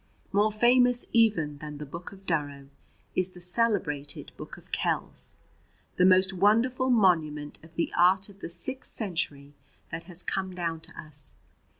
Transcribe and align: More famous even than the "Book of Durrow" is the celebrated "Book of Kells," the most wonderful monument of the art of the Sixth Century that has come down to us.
More 0.31 0.51
famous 0.51 1.05
even 1.13 1.59
than 1.59 1.77
the 1.77 1.85
"Book 1.85 2.11
of 2.11 2.25
Durrow" 2.25 2.69
is 3.15 3.33
the 3.33 3.39
celebrated 3.39 4.31
"Book 4.35 4.57
of 4.57 4.71
Kells," 4.71 5.35
the 5.97 6.05
most 6.05 6.33
wonderful 6.33 6.89
monument 6.89 7.59
of 7.63 7.75
the 7.75 7.93
art 7.95 8.27
of 8.27 8.39
the 8.39 8.49
Sixth 8.49 8.91
Century 8.91 9.53
that 9.91 10.05
has 10.05 10.23
come 10.23 10.55
down 10.55 10.79
to 10.79 10.99
us. 10.99 11.35